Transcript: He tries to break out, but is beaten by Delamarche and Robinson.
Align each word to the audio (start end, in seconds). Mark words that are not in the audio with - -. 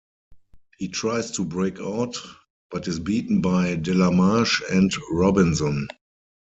He 0.79 0.87
tries 0.87 1.29
to 1.33 1.45
break 1.45 1.79
out, 1.79 2.17
but 2.71 2.87
is 2.87 2.99
beaten 2.99 3.39
by 3.39 3.75
Delamarche 3.75 4.61
and 4.71 4.91
Robinson. 5.11 5.89